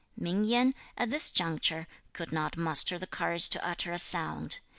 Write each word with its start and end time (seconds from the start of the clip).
Ming 0.17 0.45
Yen, 0.45 0.73
at 0.97 1.11
this 1.11 1.29
juncture, 1.29 1.85
could 2.13 2.31
not 2.31 2.57
muster 2.57 2.97
the 2.97 3.05
courage 3.05 3.47
to 3.49 3.63
utter 3.63 3.91
a 3.93 3.99
sound. 3.99 4.57